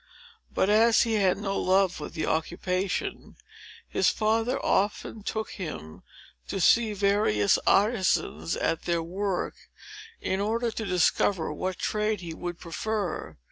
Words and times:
But, 0.51 0.67
as 0.67 1.03
he 1.03 1.13
had 1.13 1.37
no 1.37 1.59
love 1.59 1.93
for 1.93 2.09
that 2.09 2.25
occupation, 2.25 3.35
his 3.87 4.09
father 4.09 4.59
often 4.65 5.21
took 5.21 5.51
him 5.51 6.01
to 6.47 6.59
see 6.59 6.93
various 6.93 7.59
artisans 7.67 8.55
at 8.55 8.85
their 8.85 9.03
work, 9.03 9.53
in 10.19 10.39
order 10.41 10.71
to 10.71 10.85
discover 10.85 11.53
what 11.53 11.77
trade 11.77 12.21
he 12.21 12.33
would 12.33 12.57
prefer. 12.59 13.37